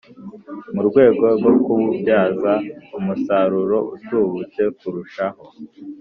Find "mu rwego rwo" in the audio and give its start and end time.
0.73-1.51